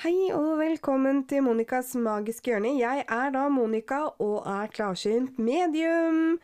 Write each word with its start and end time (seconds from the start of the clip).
Hei 0.00 0.30
og 0.32 0.54
velkommen 0.56 1.18
til 1.28 1.42
Monicas 1.44 1.90
magiske 2.00 2.48
hjørne. 2.48 2.70
Jeg 2.80 3.02
er 3.04 3.32
da 3.34 3.40
Monica 3.52 3.98
og 4.24 4.46
er 4.48 4.70
klarsynt 4.72 5.36
medium. 5.36 6.38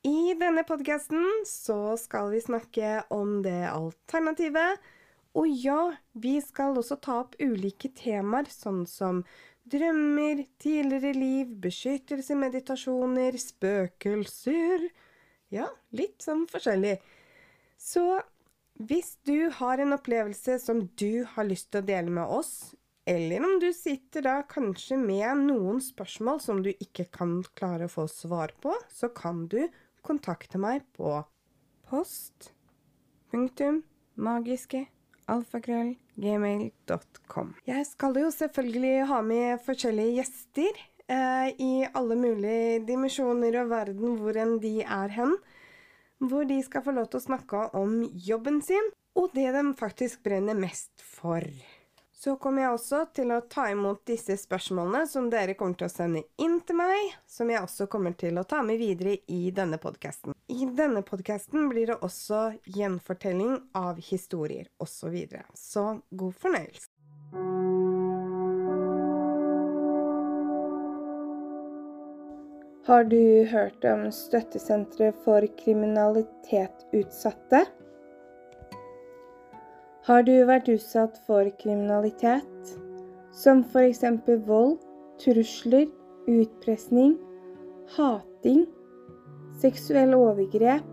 I 0.00 0.32
denne 0.40 0.62
podkasten 0.64 1.42
så 1.44 1.98
skal 2.00 2.30
vi 2.32 2.40
snakke 2.40 3.02
om 3.12 3.42
det 3.44 3.66
alternativet. 3.68 4.80
Og 5.36 5.44
ja, 5.60 5.82
vi 6.16 6.38
skal 6.40 6.80
også 6.80 6.96
ta 7.04 7.18
opp 7.26 7.36
ulike 7.36 7.90
temaer, 7.98 8.48
sånn 8.48 8.86
som 8.88 9.20
drømmer, 9.68 10.46
tidligere 10.56 11.12
liv, 11.18 11.52
beskyttelse, 11.66 12.38
meditasjoner, 12.46 13.36
spøkelser 13.36 14.88
Ja, 15.52 15.68
litt 15.92 16.24
sånn 16.24 16.48
forskjellig. 16.48 16.96
Så 17.76 18.06
hvis 18.80 19.18
du 19.28 19.50
har 19.60 19.84
en 19.84 19.92
opplevelse 20.00 20.56
som 20.64 20.86
du 20.96 21.26
har 21.36 21.44
lyst 21.52 21.74
til 21.74 21.84
å 21.84 21.88
dele 21.92 22.16
med 22.22 22.36
oss, 22.40 22.72
eller 23.06 23.44
om 23.46 23.60
du 23.62 23.68
sitter 23.72 24.24
da 24.26 24.40
kanskje 24.50 24.98
med 24.98 25.44
noen 25.46 25.78
spørsmål 25.82 26.40
som 26.42 26.62
du 26.64 26.72
ikke 26.74 27.06
kan 27.14 27.38
klare 27.54 27.86
å 27.86 27.92
få 27.92 28.08
svar 28.10 28.50
på, 28.62 28.74
så 28.90 29.12
kan 29.14 29.46
du 29.52 29.60
kontakte 30.06 30.58
meg 30.58 30.82
på 30.98 31.20
post 31.86 32.50
punktum 33.30 33.84
magiske 34.18 34.88
alfakrøll.gmail.com. 35.30 37.54
Jeg 37.66 37.86
skal 37.88 38.16
jo 38.18 38.30
selvfølgelig 38.34 39.06
ha 39.10 39.22
med 39.26 39.58
forskjellige 39.66 40.16
gjester 40.20 40.72
eh, 41.10 41.48
i 41.62 41.86
alle 41.86 42.16
mulige 42.18 42.84
dimensjoner 42.86 43.62
og 43.62 43.70
verden 43.70 44.16
hvor 44.20 44.36
enn 44.38 44.60
de 44.62 44.82
er 44.82 45.08
hen. 45.14 45.36
Hvor 46.22 46.44
de 46.48 46.62
skal 46.64 46.82
få 46.86 46.92
lov 46.96 47.06
til 47.12 47.18
å 47.20 47.26
snakke 47.26 47.58
om 47.76 47.90
jobben 48.08 48.62
sin, 48.64 48.86
og 49.16 49.30
det 49.36 49.52
de 49.52 49.74
faktisk 49.76 50.22
brenner 50.24 50.54
mest 50.56 51.02
for. 51.04 51.44
Så 52.18 52.36
kommer 52.36 52.62
jeg 52.62 52.72
også 52.72 52.98
til 53.12 53.28
å 53.34 53.42
ta 53.44 53.66
imot 53.68 54.06
disse 54.08 54.38
spørsmålene 54.40 55.02
som 55.10 55.26
dere 55.28 55.52
kommer 55.58 55.76
til 55.76 55.84
å 55.84 55.92
sende 55.92 56.22
inn 56.40 56.54
til 56.64 56.78
meg, 56.78 57.10
som 57.28 57.50
jeg 57.52 57.60
også 57.60 57.86
kommer 57.92 58.14
til 58.16 58.40
å 58.40 58.44
ta 58.48 58.62
med 58.64 58.80
videre 58.80 59.18
i 59.28 59.50
denne 59.52 59.76
podkasten. 59.82 60.32
I 60.48 60.64
denne 60.78 61.02
podkasten 61.04 61.68
blir 61.68 61.92
det 61.92 61.98
også 62.00 62.56
gjenfortelling 62.72 63.58
av 63.76 64.00
historier 64.00 64.64
osv. 64.80 64.96
Så, 64.96 65.08
videre. 65.12 65.44
så 65.54 66.00
god 66.10 66.34
fornøyelse. 66.40 66.88
Har 72.86 73.04
du 73.04 73.44
hørt 73.52 73.84
om 73.84 74.12
Støttesenteret 74.14 75.14
for 75.24 75.46
kriminalitetutsatte? 75.60 77.66
Har 80.06 80.22
du 80.22 80.36
vært 80.46 80.68
utsatt 80.70 81.16
for 81.26 81.48
kriminalitet, 81.58 82.68
som 83.34 83.64
f.eks. 83.66 84.04
vold, 84.46 84.76
trusler, 85.18 85.88
utpressing, 86.30 87.16
hating, 87.96 88.60
seksuelle 89.58 90.14
overgrep, 90.14 90.86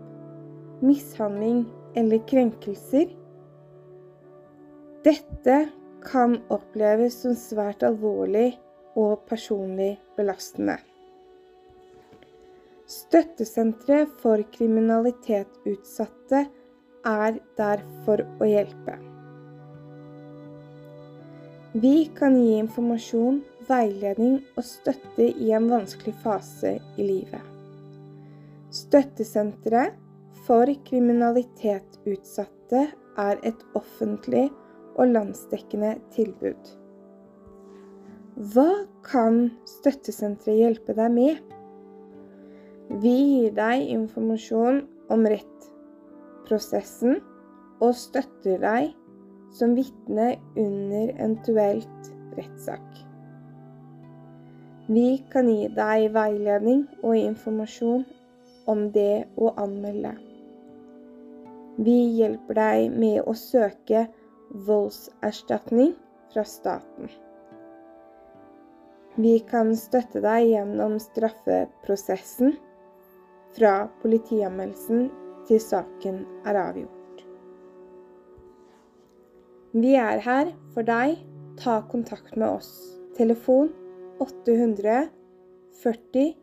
mishandling 0.82 1.60
eller 1.94 2.18
krenkelser? 2.26 3.06
Dette 5.06 5.60
kan 6.02 6.34
oppleves 6.50 7.20
som 7.22 7.38
svært 7.38 7.86
alvorlig 7.86 8.58
og 8.98 9.22
personlig 9.30 9.92
belastende. 10.18 10.80
Støttesenteret 12.90 14.10
for 14.18 14.42
kriminalitetsutsatte 14.58 16.48
er 17.04 17.38
der 17.58 17.82
for 18.04 18.18
å 18.40 18.48
hjelpe. 18.48 18.98
Vi 21.74 22.06
kan 22.14 22.36
gi 22.38 22.54
informasjon, 22.60 23.40
veiledning 23.66 24.36
og 24.54 24.64
støtte 24.66 25.26
i 25.26 25.50
en 25.56 25.66
vanskelig 25.72 26.14
fase 26.22 26.76
i 26.96 27.02
livet. 27.02 27.42
Støttesenteret 28.74 29.96
for 30.46 30.70
kriminalitetsutsatte 30.86 32.82
er 33.18 33.42
et 33.42 33.60
offentlig 33.74 34.50
og 34.94 35.10
landsdekkende 35.10 35.96
tilbud. 36.14 36.62
Hva 38.54 38.70
kan 39.06 39.50
støttesenteret 39.68 40.58
hjelpe 40.58 40.94
deg 40.98 41.10
med? 41.14 41.38
Vi 43.02 43.14
gir 43.14 43.54
deg 43.56 43.88
informasjon 43.94 44.82
om 45.14 45.26
rett 45.30 45.73
prosessen 46.48 47.18
og 47.82 47.94
støtter 47.98 48.60
deg 48.62 48.92
som 49.54 49.74
vitne 49.78 50.34
under 50.58 51.10
eventuelt 51.14 52.12
rettssak. 52.38 52.84
Vi 54.88 55.06
kan 55.32 55.48
gi 55.48 55.68
deg 55.72 56.10
veiledning 56.12 56.84
og 57.02 57.16
informasjon 57.16 58.04
om 58.68 58.88
det 58.92 59.24
å 59.40 59.54
anmelde. 59.60 60.12
Vi 61.80 61.96
hjelper 62.18 62.58
deg 62.60 62.98
med 63.00 63.22
å 63.24 63.34
søke 63.38 64.04
voldserstatning 64.66 65.94
fra 66.34 66.44
staten. 66.46 67.08
Vi 69.14 69.38
kan 69.46 69.72
støtte 69.78 70.20
deg 70.22 70.50
gjennom 70.50 70.98
straffeprosessen 71.02 72.56
fra 73.54 73.74
politianmeldelsen 74.02 75.06
til 75.48 75.60
saken 75.62 76.22
er 76.46 76.58
avgjort. 76.60 77.24
Vi 79.74 79.94
er 79.98 80.22
her 80.22 80.52
for 80.74 80.86
deg. 80.86 81.18
Ta 81.58 81.80
kontakt 81.90 82.36
med 82.36 82.48
oss. 82.48 82.70
Telefon 83.14 83.70
800 84.22 85.08
40 85.82 86.34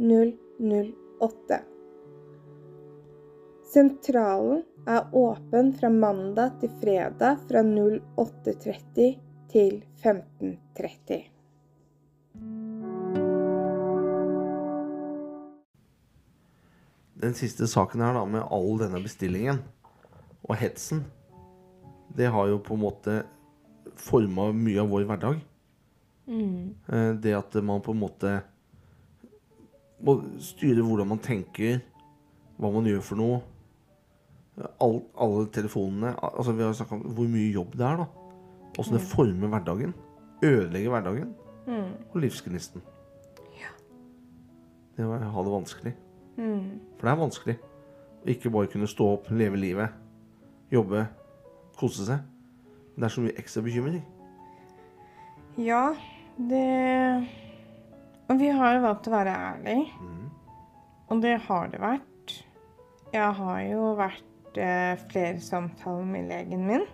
008. 0.00 1.60
Sentralen 3.70 4.62
er 4.88 5.10
åpen 5.16 5.72
fra 5.76 5.90
mandag 5.92 6.56
til 6.60 6.72
fredag 6.80 7.44
fra 7.48 7.62
08.30 7.62 9.12
til 9.52 9.82
15.30. 10.02 11.29
den 17.20 17.36
siste 17.36 17.68
saken 17.68 18.02
her 18.04 18.16
da, 18.16 18.24
med 18.24 18.46
all 18.48 18.78
denne 18.80 19.02
bestillingen 19.04 19.60
og 20.46 20.56
hetsen, 20.60 21.04
det 22.16 22.30
har 22.32 22.48
jo 22.50 22.60
på 22.64 22.74
en 22.74 22.82
måte 22.82 23.20
forma 24.00 24.50
mye 24.56 24.80
av 24.82 24.90
vår 24.90 25.06
hverdag. 25.08 25.42
Mm. 26.30 26.74
Eh, 26.88 27.12
det 27.22 27.36
at 27.36 27.54
man 27.66 27.82
på 27.84 27.94
en 27.94 28.00
måte 28.00 28.34
må 30.00 30.16
styre 30.42 30.84
hvordan 30.86 31.10
man 31.10 31.22
tenker, 31.22 31.82
hva 32.60 32.70
man 32.72 32.88
gjør 32.88 33.02
for 33.04 33.20
noe. 33.20 33.40
All, 34.82 34.98
alle 35.16 35.46
telefonene 35.54 36.10
altså 36.20 36.52
Vi 36.52 36.60
har 36.60 36.74
snakka 36.76 36.98
om 36.98 37.14
hvor 37.16 37.28
mye 37.32 37.52
jobb 37.54 37.78
det 37.80 37.86
er. 37.86 38.02
da 38.02 38.80
Åssen 38.80 38.96
det 38.98 39.04
mm. 39.04 39.08
former 39.08 39.52
hverdagen. 39.54 39.94
Ødelegger 40.44 40.92
hverdagen. 40.94 41.32
Mm. 41.66 41.94
Og 42.10 42.20
livsgnisten. 42.20 42.84
Ja. 43.60 43.72
Det 44.96 45.06
å 45.06 45.16
ha 45.16 45.44
det 45.46 45.54
vanskelig. 45.54 45.94
Mm. 46.40 46.80
For 46.96 47.06
det 47.06 47.12
er 47.12 47.20
vanskelig 47.20 47.60
ikke 48.28 48.50
bare 48.50 48.66
kunne 48.66 48.88
stå 48.88 49.06
opp, 49.14 49.30
leve 49.30 49.56
livet, 49.56 49.88
jobbe, 50.72 51.06
kose 51.78 52.04
seg. 52.06 52.24
Det 52.96 53.06
er 53.06 53.12
så 53.14 53.24
mye 53.24 53.36
ekstra 53.40 53.62
bekymring. 53.64 54.02
Ja, 55.58 55.94
det 56.36 57.28
Og 58.30 58.38
vi 58.38 58.46
har 58.54 58.76
jo 58.76 58.82
valgt 58.84 59.08
å 59.08 59.10
være 59.10 59.32
ærlige. 59.34 59.86
Mm. 60.00 60.26
Og 61.10 61.22
det 61.22 61.32
har 61.48 61.70
det 61.72 61.80
vært. 61.82 62.34
Jeg 63.10 63.32
har 63.40 63.62
jo 63.66 63.88
vært 63.98 64.60
eh, 64.62 65.00
flere 65.10 65.40
samtaler 65.42 66.04
med 66.06 66.28
legen 66.30 66.62
min. 66.68 66.84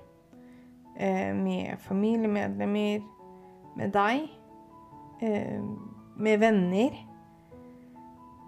Eh, 0.97 1.35
med 1.37 1.77
familiemedlemmer. 1.85 3.05
Med 3.77 3.93
deg. 3.93 4.31
Eh, 5.21 5.61
med 6.17 6.41
venner 6.41 6.97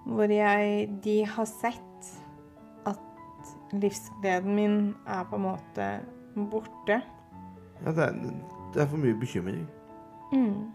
hvor 0.08 0.32
jeg, 0.32 0.88
de 1.05 1.19
har 1.28 1.49
sett 1.49 2.12
at 2.88 3.52
livsgleden 3.76 4.55
min 4.56 4.78
er 5.06 5.26
på 5.28 5.37
en 5.37 5.46
måte 5.50 5.88
borte. 6.50 7.00
Ja, 7.84 7.93
det 7.93 8.06
er, 8.06 8.14
det 8.75 8.82
er 8.82 8.88
for 8.90 9.00
mye 9.00 9.16
bekymring. 9.19 9.66
Mm. 10.32 10.70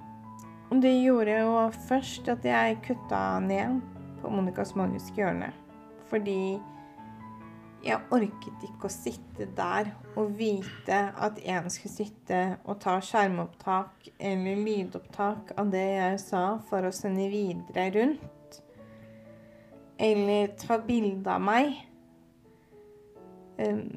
Og 0.72 0.82
det 0.82 0.94
gjorde 1.04 1.40
jo 1.42 1.58
først 1.88 2.30
at 2.34 2.46
jeg 2.46 2.80
kutta 2.86 3.40
ned 3.44 3.82
på 4.22 4.30
Monicas 4.32 4.76
magiske 4.78 5.20
hjørne. 5.22 5.52
Fordi 6.10 6.60
jeg 7.84 8.00
orket 8.16 8.64
ikke 8.64 8.88
å 8.88 8.94
sitte 8.94 9.50
der 9.58 9.90
og 10.16 10.38
vite 10.40 11.00
at 11.20 11.42
en 11.42 11.68
skulle 11.74 11.92
sitte 11.92 12.40
og 12.64 12.80
ta 12.84 13.00
skjermopptak 13.04 14.08
eller 14.24 14.62
lydopptak 14.64 15.52
av 15.60 15.74
det 15.74 15.88
jeg 15.98 16.22
sa, 16.24 16.44
for 16.70 16.88
å 16.88 16.94
sende 16.96 17.28
videre 17.34 17.90
rundt 17.98 18.43
eller 20.04 20.54
ta 20.60 20.78
bilde 20.84 21.32
av 21.32 21.42
meg. 21.44 21.78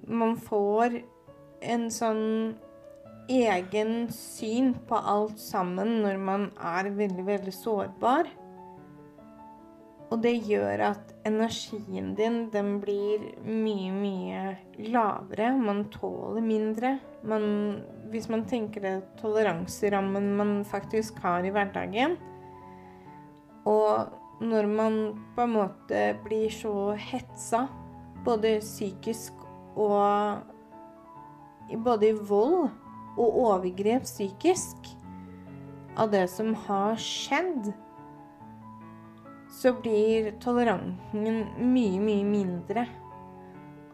Man 0.07 0.37
får 0.39 1.01
en 1.67 1.87
sånn 1.91 2.55
egen 3.33 4.07
syn 4.15 4.75
på 4.87 4.99
alt 4.99 5.41
sammen 5.43 6.01
når 6.05 6.19
man 6.23 6.51
er 6.63 6.91
veldig, 6.95 7.25
veldig 7.27 7.55
sårbar. 7.55 8.29
Og 10.07 10.21
det 10.23 10.37
gjør 10.47 10.85
at 10.93 11.11
energien 11.27 12.13
din, 12.15 12.45
den 12.53 12.77
blir 12.79 13.25
mye, 13.43 13.91
mye 13.91 14.43
lavere. 14.95 15.51
Man 15.59 15.89
tåler 15.91 16.45
mindre. 16.47 16.93
Man, 17.27 17.49
hvis 18.13 18.29
man 18.31 18.45
tenker 18.47 18.85
det 18.85 18.95
toleranserammen 19.19 20.31
man 20.39 20.61
faktisk 20.69 21.19
har 21.25 21.43
i 21.43 21.51
hverdagen. 21.51 22.15
Og 23.67 24.15
når 24.41 24.69
man 24.69 24.99
på 25.37 25.47
en 25.47 25.55
måte 25.55 26.03
blir 26.25 26.53
så 26.53 26.93
hetsa, 26.99 27.67
både 28.27 28.59
psykisk 28.65 29.33
og 29.77 30.53
Både 31.83 32.13
i 32.13 32.15
vold 32.15 32.69
og 33.19 33.39
overgrep 33.43 34.05
psykisk, 34.07 34.87
av 35.99 36.13
det 36.13 36.29
som 36.31 36.53
har 36.69 36.95
skjedd 37.03 37.73
så 39.57 39.73
blir 39.81 40.35
toleransen 40.43 41.47
mye, 41.73 42.01
mye 42.01 42.25
mindre. 42.29 42.87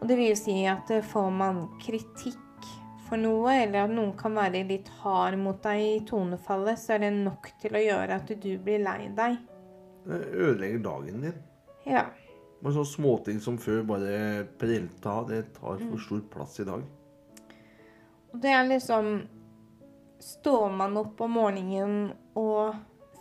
Og 0.01 0.09
det 0.09 0.17
vil 0.19 0.35
si 0.37 0.57
at 0.67 0.91
eh, 0.91 1.05
får 1.05 1.29
man 1.31 1.63
kritikk 1.81 2.67
for 3.07 3.19
noe, 3.19 3.53
eller 3.55 3.85
at 3.85 3.93
noen 3.93 4.11
kan 4.19 4.35
være 4.35 4.65
litt 4.67 4.89
hard 5.01 5.37
mot 5.39 5.61
deg 5.63 5.83
i 5.85 6.03
tonefallet, 6.07 6.79
så 6.79 6.95
er 6.95 7.05
det 7.05 7.13
nok 7.21 7.51
til 7.61 7.77
å 7.77 7.83
gjøre 7.83 8.19
at 8.19 8.33
du 8.43 8.51
blir 8.63 8.83
lei 8.83 9.07
deg. 9.15 9.39
Det 10.05 10.19
ødelegger 10.33 10.83
dagen 10.83 11.21
din. 11.21 11.37
Ja. 11.85 12.05
Men 12.63 12.73
sånne 12.75 12.87
småting 12.93 13.39
som 13.43 13.57
før 13.59 13.83
bare 13.87 14.45
prelta, 14.59 15.17
det 15.27 15.53
tar 15.53 15.77
for 15.77 15.97
Mm. 15.97 15.99
stor 15.99 16.21
plass 16.31 16.59
i 16.59 16.63
dag. 16.67 16.83
Og 18.33 18.41
det 18.41 18.51
er 18.51 18.67
liksom 18.67 19.27
Står 20.23 20.69
man 20.71 20.95
opp 20.97 21.19
om 21.21 21.31
morgenen 21.35 22.13
og 22.39 22.75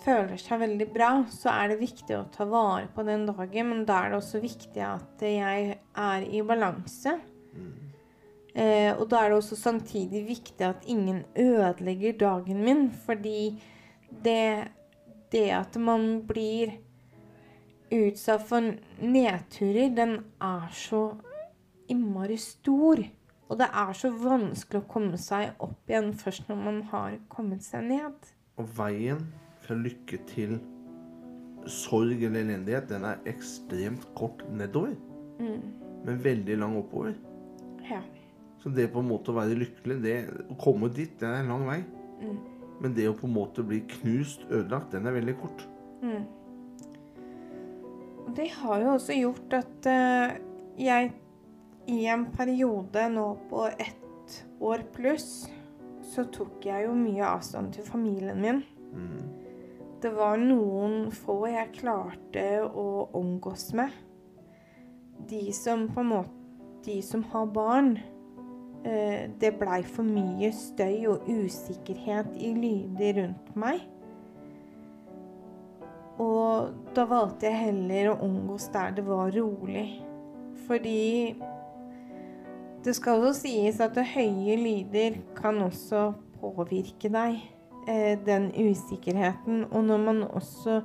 føler 0.05 0.37
seg 0.39 0.61
veldig 0.61 0.87
bra, 0.95 1.25
så 1.29 1.51
er 1.51 1.69
det 1.73 1.81
viktig 1.81 2.15
å 2.15 2.31
ta 2.31 2.45
vare 2.45 2.87
på 2.95 3.03
den 3.05 3.27
dagen, 3.27 3.69
men 3.69 3.85
da 3.85 4.05
er 4.05 4.11
det 4.11 4.19
også 4.21 4.41
viktig 4.41 4.79
at 4.87 5.19
jeg 5.21 5.79
er 5.97 6.23
i 6.23 6.43
balanse. 6.47 7.17
Eh, 8.55 8.93
og 8.95 9.09
da 9.09 9.25
er 9.25 9.31
det 9.31 9.39
også 9.41 9.57
samtidig 9.57 10.27
viktig 10.29 10.61
at 10.63 10.85
ingen 10.87 11.25
ødelegger 11.35 12.19
dagen 12.21 12.63
min, 12.65 12.91
fordi 12.91 13.61
det, 14.23 14.69
det 15.33 15.49
at 15.57 15.77
man 15.81 16.23
blir 16.29 16.77
utsatt 17.93 18.45
for 18.49 18.73
nedturer, 19.03 19.93
den 19.97 20.19
er 20.41 20.69
så 20.77 21.11
innmari 21.93 22.39
stor. 22.41 23.03
Og 23.53 23.59
det 23.61 23.69
er 23.69 23.93
så 23.97 24.09
vanskelig 24.17 24.81
å 24.81 24.89
komme 24.89 25.19
seg 25.21 25.59
opp 25.61 25.91
igjen 25.91 26.13
først 26.17 26.49
når 26.49 26.61
man 26.63 26.79
har 26.93 27.19
kommet 27.33 27.65
seg 27.67 27.85
ned. 27.91 28.31
Og 28.61 28.69
veien 28.79 29.21
fra 29.65 29.77
lykke 29.77 30.23
til 30.31 30.57
sorg 31.69 32.23
eller 32.25 32.43
elendighet, 32.43 32.89
den 32.91 33.05
er 33.07 33.21
ekstremt 33.29 34.07
kort 34.19 34.41
nedover. 34.51 34.97
Mm. 35.39 35.61
Men 36.07 36.25
veldig 36.25 36.57
lang 36.59 36.79
oppover. 36.81 37.13
Ja. 37.87 38.01
Så 38.63 38.71
det 38.73 38.89
på 38.95 39.03
en 39.03 39.11
måte 39.11 39.33
å 39.33 39.37
være 39.37 39.59
lykkelig, 39.59 39.99
det, 40.03 40.17
å 40.51 40.57
komme 40.61 40.89
dit, 40.95 41.13
det 41.21 41.29
er 41.29 41.43
en 41.43 41.53
lang 41.53 41.69
vei. 41.69 41.79
Men 42.83 42.95
det 42.97 43.09
å 43.09 43.17
på 43.17 43.29
en 43.29 43.37
måte 43.37 43.63
bli 43.67 43.81
knust, 43.99 44.47
ødelagt, 44.51 44.93
den 44.95 45.07
er 45.07 45.15
veldig 45.15 45.37
kort. 45.41 45.67
Mm. 46.03 46.25
det 48.35 48.49
har 48.57 48.81
jo 48.83 48.95
også 48.97 49.15
gjort 49.15 49.55
at 49.55 49.87
uh, 49.87 50.33
jeg 50.79 51.13
i 51.87 51.99
en 52.11 52.25
periode 52.35 53.05
nå 53.13 53.27
på 53.51 53.69
ett 53.71 54.39
år 54.63 54.83
pluss, 54.95 55.47
så 56.03 56.25
tok 56.35 56.67
jeg 56.67 56.89
jo 56.89 56.97
mye 56.99 57.23
avstand 57.23 57.75
til 57.77 57.87
familien 57.87 58.43
min. 58.43 58.63
Det 60.03 60.11
var 60.17 60.41
noen 60.41 61.13
få 61.15 61.45
jeg 61.47 61.77
klarte 61.77 62.43
å 62.67 62.87
omgås 63.15 63.69
med. 63.79 63.93
De 65.31 65.45
som 65.55 65.87
på 65.87 66.03
en 66.03 66.15
måte 66.17 66.39
De 66.83 66.97
som 67.07 67.23
har 67.31 67.47
barn. 67.47 67.93
Eh, 68.83 69.31
det 69.39 69.55
blei 69.61 69.81
for 69.87 70.07
mye 70.07 70.51
støy 70.55 71.07
og 71.13 71.29
usikkerhet 71.31 72.33
i 72.35 72.53
lyder 72.57 73.21
rundt 73.21 73.53
meg. 73.55 73.85
Og 76.23 76.73
da 76.95 77.07
valgte 77.09 77.49
jeg 77.49 77.61
heller 77.71 78.13
å 78.13 78.19
omgås 78.27 78.69
der 78.75 78.95
det 78.99 79.07
var 79.07 79.33
rolig. 79.35 79.87
Fordi 80.67 81.35
det 82.83 82.95
skal 82.99 83.23
også 83.23 83.47
sies 83.47 83.81
at 83.83 83.97
høye 83.97 84.59
lyder 84.59 85.23
kan 85.39 85.63
også 85.63 86.11
påvirke 86.43 87.11
deg. 87.13 87.43
Eh, 87.87 88.19
den 88.27 88.53
usikkerheten. 88.55 89.65
Og 89.73 89.85
når 89.85 89.99
man 89.99 90.23
også 90.23 90.81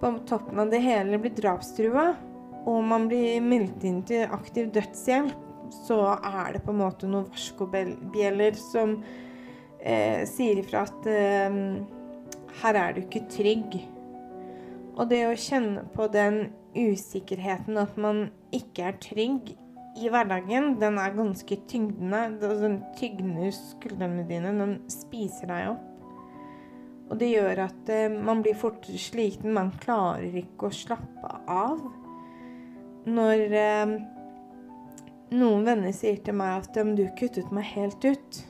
på 0.00 0.10
toppen 0.28 0.60
av 0.60 0.72
det 0.72 0.82
hele 0.84 1.20
blir 1.20 1.32
drapstrua, 1.36 2.10
og 2.64 2.84
man 2.84 3.08
blir 3.08 3.40
meldt 3.44 3.84
inn 3.88 4.02
til 4.08 4.28
aktiv 4.32 4.68
dødshjelp, 4.74 5.43
så 5.72 6.00
er 6.16 6.54
det 6.56 6.64
på 6.64 6.74
en 6.74 6.82
måte 6.82 7.08
noen 7.10 7.28
varskobjeller 7.32 8.58
som 8.58 8.98
eh, 9.80 10.24
sier 10.28 10.60
ifra 10.60 10.84
at 10.88 11.08
eh, 11.10 11.58
her 12.62 12.80
er 12.80 12.94
du 12.94 13.04
ikke 13.04 13.24
trygg. 13.32 13.78
Og 14.94 15.08
det 15.10 15.24
å 15.26 15.34
kjenne 15.38 15.86
på 15.94 16.06
den 16.12 16.46
usikkerheten 16.74 17.78
at 17.80 17.96
man 18.00 18.28
ikke 18.54 18.90
er 18.90 19.00
trygg 19.02 19.54
i 19.94 20.10
hverdagen, 20.10 20.74
den 20.80 20.98
er 20.98 21.14
ganske 21.14 21.58
tyngdende. 21.70 22.22
Den 22.40 22.80
tygner 22.98 23.50
skuldrene 23.54 24.24
dine. 24.28 24.54
Den 24.58 24.78
spiser 24.90 25.50
deg 25.50 25.74
opp. 25.74 25.90
Og 27.12 27.20
det 27.20 27.34
gjør 27.34 27.66
at 27.66 27.90
eh, 27.92 28.08
man 28.10 28.40
blir 28.42 28.56
fortere 28.58 28.98
sliten. 28.98 29.54
Man 29.54 29.74
klarer 29.82 30.34
ikke 30.40 30.70
å 30.70 30.74
slappe 30.74 31.30
av. 31.50 31.82
Når 33.04 33.44
eh, 33.60 33.94
noen 35.32 35.64
venner 35.64 35.94
sier 35.96 36.18
til 36.24 36.36
meg 36.36 36.64
at 36.64 36.76
om 36.82 36.92
du 36.98 37.06
kuttet 37.18 37.52
meg 37.54 37.70
helt 37.72 38.04
ut. 38.04 38.40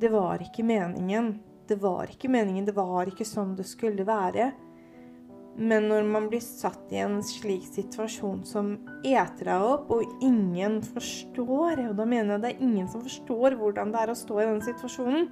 Det 0.00 0.10
var 0.12 0.42
ikke 0.42 0.66
meningen. 0.66 1.38
Det 1.68 1.78
var 1.80 2.10
ikke 2.12 2.28
meningen. 2.28 2.66
Det 2.66 2.76
var 2.76 3.08
ikke 3.08 3.26
sånn 3.28 3.54
det 3.56 3.66
skulle 3.68 4.04
være. 4.06 4.50
Men 5.54 5.86
når 5.86 6.06
man 6.10 6.26
blir 6.30 6.42
satt 6.42 6.90
i 6.90 6.98
en 7.04 7.20
slik 7.22 7.62
situasjon 7.70 8.40
som 8.48 8.72
eter 9.06 9.46
deg 9.46 9.66
opp, 9.68 9.92
og 9.94 10.24
ingen 10.24 10.80
forstår 10.82 11.84
Og 11.84 11.92
da 11.94 12.06
mener 12.10 12.34
jeg 12.34 12.42
det 12.42 12.50
er 12.50 12.64
ingen 12.66 12.88
som 12.90 13.04
forstår 13.04 13.54
hvordan 13.60 13.94
det 13.94 14.00
er 14.02 14.10
å 14.10 14.18
stå 14.18 14.40
i 14.42 14.48
den 14.48 14.62
situasjonen. 14.66 15.28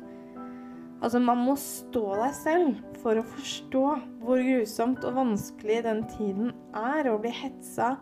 Altså, 1.02 1.18
man 1.18 1.40
må 1.42 1.56
stå 1.58 2.04
deg 2.14 2.34
selv 2.38 2.98
for 3.02 3.18
å 3.18 3.26
forstå 3.26 3.86
hvor 4.22 4.42
grusomt 4.46 5.02
og 5.08 5.16
vanskelig 5.16 5.80
den 5.88 6.04
tiden 6.14 6.52
er 6.78 7.10
å 7.10 7.16
bli 7.18 7.32
hetsa. 7.34 7.96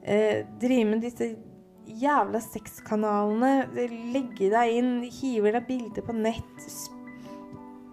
Eh, 0.00 0.48
drive 0.58 0.88
med 0.88 1.04
disse 1.04 1.34
jævla 1.86 2.40
sexkanalene. 2.42 3.68
Legge 4.14 4.50
deg 4.52 4.76
inn, 4.78 4.92
hiver 5.06 5.58
deg 5.58 5.68
bilder 5.68 6.06
på 6.06 6.16
nett. 6.16 6.68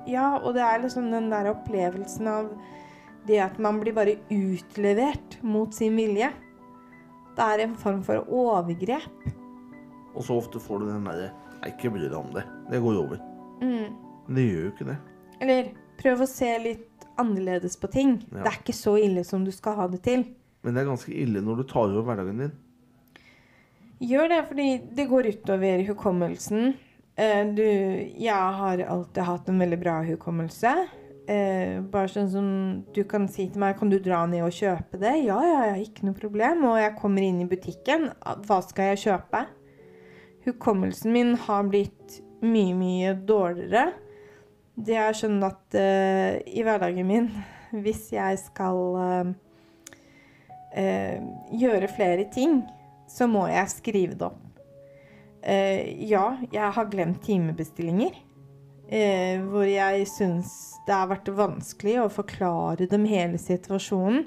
Ja, 0.10 0.38
og 0.40 0.56
det 0.58 0.64
er 0.66 0.82
liksom 0.84 1.10
den 1.14 1.30
der 1.32 1.52
opplevelsen 1.52 2.30
av 2.32 2.52
det 3.28 3.42
at 3.44 3.60
man 3.62 3.82
blir 3.82 3.94
bare 3.94 4.18
utlevert 4.34 5.38
mot 5.46 5.74
sin 5.76 5.98
vilje. 6.00 6.32
Det 7.38 7.46
er 7.46 7.64
en 7.64 7.76
form 7.78 8.02
for 8.04 8.26
overgrep. 8.26 9.28
Og 10.16 10.26
så 10.26 10.40
ofte 10.40 10.60
får 10.60 10.82
du 10.82 10.90
den 10.90 11.06
derre 11.08 11.30
ikke 11.68 11.92
bry 11.94 12.08
deg 12.08 12.18
om 12.18 12.32
det. 12.34 12.46
Det 12.72 12.82
går 12.84 12.98
over. 13.04 13.20
Mm. 13.62 13.94
Men 14.28 14.40
det 14.40 14.48
gjør 14.48 14.64
jo 14.64 14.72
ikke 14.74 14.90
det. 14.90 14.98
Eller 15.44 15.70
prøv 16.00 16.24
å 16.24 16.30
se 16.30 16.50
litt 16.64 17.08
annerledes 17.20 17.78
på 17.80 17.90
ting. 17.92 18.18
Ja. 18.32 18.44
Det 18.44 18.52
er 18.52 18.60
ikke 18.62 18.76
så 18.76 18.96
ille 19.00 19.24
som 19.28 19.46
du 19.46 19.52
skal 19.56 19.78
ha 19.80 19.88
det 19.92 20.02
til. 20.08 20.26
Men 20.64 20.76
det 20.76 20.82
er 20.82 20.90
ganske 20.90 21.14
ille 21.16 21.44
når 21.44 21.62
du 21.62 21.70
tar 21.70 21.88
over 21.88 22.08
hverdagen 22.08 22.44
din. 22.44 22.58
Gjør 24.00 24.30
det, 24.32 24.44
fordi 24.48 24.68
det 24.96 25.10
går 25.10 25.28
utover 25.34 25.84
hukommelsen. 25.90 26.74
Eh, 27.20 27.44
Du, 27.52 27.64
jeg 27.64 28.32
har 28.62 28.80
alltid 28.80 29.24
hatt 29.28 29.50
en 29.50 29.60
veldig 29.60 29.80
bra 29.82 30.00
hukommelse. 30.08 30.72
Eh, 31.30 31.82
bare 31.84 32.10
sånn 32.10 32.30
som 32.32 32.46
du 32.96 33.04
kan 33.06 33.28
si 33.30 33.44
til 33.52 33.62
meg 33.62 33.76
Kan 33.78 33.92
du 33.92 34.00
dra 34.02 34.24
ned 34.26 34.42
og 34.42 34.56
kjøpe 34.56 34.98
det? 34.98 35.12
Ja, 35.28 35.38
ja, 35.46 35.60
ja, 35.70 35.76
ikke 35.78 36.08
noe 36.08 36.18
problem. 36.18 36.64
Og 36.72 36.80
jeg 36.80 36.96
kommer 36.98 37.26
inn 37.26 37.42
i 37.44 37.50
butikken. 37.50 38.10
Hva 38.48 38.62
skal 38.66 38.94
jeg 38.94 39.04
kjøpe? 39.04 39.44
Hukommelsen 40.48 41.14
min 41.14 41.36
har 41.36 41.68
blitt 41.70 42.22
mye, 42.42 42.74
mye 42.74 43.14
dårligere. 43.28 43.92
Det 44.80 44.96
er 44.96 45.14
sånn 45.18 45.44
at 45.44 45.76
eh, 45.76 46.40
i 46.48 46.64
hverdagen 46.64 47.06
min, 47.06 47.28
hvis 47.76 48.14
jeg 48.16 48.40
skal 48.40 48.80
eh, 49.04 49.32
eh, 50.80 51.18
gjøre 51.60 51.92
flere 51.92 52.30
ting, 52.32 52.62
så 53.10 53.28
må 53.30 53.48
jeg 53.50 53.74
skrive 53.74 54.18
det 54.18 54.28
opp. 54.30 54.46
Uh, 55.40 55.86
ja, 56.04 56.26
jeg 56.52 56.74
har 56.76 56.92
glemt 56.92 57.24
timebestillinger. 57.26 58.18
Uh, 58.90 59.46
hvor 59.52 59.68
jeg 59.70 60.08
syns 60.10 60.52
det 60.88 60.96
har 60.96 61.10
vært 61.12 61.30
vanskelig 61.38 62.00
å 62.02 62.12
forklare 62.12 62.90
dem 62.90 63.06
hele 63.10 63.40
situasjonen. 63.42 64.26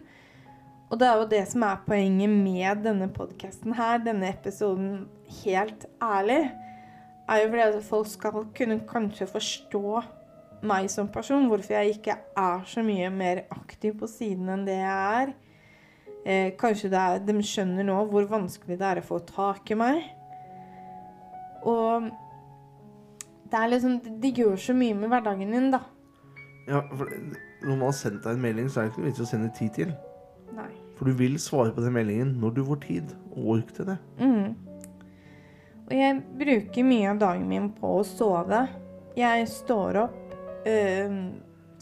Og 0.93 0.99
det 1.01 1.07
er 1.09 1.21
jo 1.23 1.29
det 1.31 1.45
som 1.49 1.63
er 1.65 1.85
poenget 1.87 2.29
med 2.29 2.83
denne 2.85 3.09
podkasten 3.13 3.73
her, 3.79 4.03
denne 4.05 4.29
episoden, 4.29 5.07
helt 5.41 5.87
ærlig. 6.05 6.51
er 7.29 7.39
jo 7.41 7.49
fordi 7.49 7.63
at 7.63 7.87
folk 7.87 8.11
skal 8.13 8.45
kunne 8.53 8.77
kanskje 8.89 9.27
forstå 9.31 10.03
meg 10.69 10.91
som 10.93 11.09
person, 11.09 11.49
hvorfor 11.49 11.79
jeg 11.79 11.97
ikke 11.97 12.19
er 12.39 12.67
så 12.69 12.85
mye 12.85 13.09
mer 13.11 13.47
aktiv 13.51 13.97
på 13.99 14.07
siden 14.11 14.53
enn 14.53 14.67
det 14.69 14.77
jeg 14.79 15.23
er. 15.23 15.33
Eh, 16.23 16.53
kanskje 16.59 16.91
er, 16.95 17.19
de 17.27 17.35
skjønner 17.43 17.87
nå 17.87 17.97
hvor 18.11 18.29
vanskelig 18.31 18.79
det 18.79 18.87
er 18.87 19.01
å 19.01 19.07
få 19.07 19.19
tak 19.27 19.73
i 19.75 19.79
meg. 19.79 20.05
Og 21.67 22.11
det 23.51 23.59
er 23.59 23.69
liksom 23.71 23.99
De 24.23 24.31
gjør 24.35 24.57
så 24.59 24.75
mye 24.75 24.95
med 24.99 25.11
hverdagen 25.13 25.53
din, 25.55 25.71
da. 25.75 25.83
Ja, 26.69 26.81
for 26.91 27.11
Når 27.63 27.77
man 27.77 27.87
har 27.89 27.97
sendt 27.99 28.25
deg 28.25 28.39
en 28.39 28.43
melding, 28.43 28.71
så 28.71 28.81
er 28.81 28.89
det 28.89 28.93
ikke 28.93 29.03
noe 29.03 29.11
vits 29.11 29.23
i 29.23 29.27
å 29.27 29.31
sende 29.31 29.51
tid 29.59 29.75
til. 29.77 29.93
Nei. 30.57 30.71
For 30.99 31.11
du 31.11 31.19
vil 31.19 31.39
svare 31.43 31.75
på 31.75 31.83
den 31.83 31.95
meldingen 31.95 32.37
når 32.43 32.57
du 32.57 32.65
får 32.67 32.81
tid 32.87 33.15
og 33.33 33.49
ork 33.57 33.71
til 33.75 33.89
det. 33.91 33.99
Mm. 34.19 34.55
Og 35.89 35.95
jeg 35.97 36.19
bruker 36.39 36.87
mye 36.87 37.09
av 37.11 37.23
dagen 37.23 37.49
min 37.51 37.71
på 37.77 37.97
å 37.99 38.05
sove. 38.07 38.65
Jeg 39.19 39.49
står 39.51 39.99
opp 40.05 40.37
øh, 40.71 41.17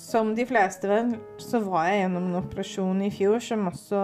Som 0.00 0.32
de 0.34 0.46
fleste 0.48 0.88
vel, 0.88 1.12
så 1.38 1.60
var 1.60 1.90
jeg 1.90 2.04
gjennom 2.04 2.30
en 2.30 2.38
operasjon 2.40 3.02
i 3.04 3.10
fjor 3.12 3.42
som 3.44 3.66
også 3.68 4.02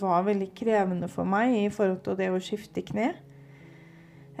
var 0.00 0.24
veldig 0.26 0.48
krevende 0.58 1.08
for 1.10 1.28
meg 1.28 1.54
i 1.54 1.68
forhold 1.70 2.00
til 2.04 2.18
det 2.18 2.32
å 2.34 2.40
skifte 2.42 2.82
kne. 2.82 3.12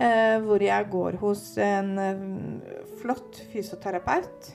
Eh, 0.00 0.40
hvor 0.42 0.62
jeg 0.64 0.88
går 0.90 1.20
hos 1.20 1.44
en 1.62 1.92
eh, 2.00 2.26
flott 3.02 3.38
fysioterapeut. 3.52 4.50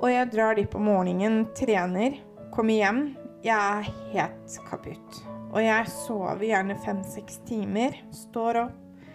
Og 0.00 0.08
jeg 0.12 0.32
drar 0.32 0.56
dit 0.56 0.70
på 0.70 0.80
morgenen, 0.80 1.44
trener, 1.58 2.16
kommer 2.54 2.80
hjem. 2.80 3.04
Jeg 3.44 3.52
er 3.52 3.92
helt 4.14 4.58
kaputt. 4.70 5.22
Og 5.52 5.60
jeg 5.60 5.92
sover 5.92 6.48
gjerne 6.48 6.80
fem-seks 6.86 7.42
timer. 7.48 8.00
Står 8.14 8.62
opp, 8.64 9.06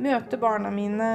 møter 0.00 0.40
barna 0.40 0.72
mine. 0.72 1.14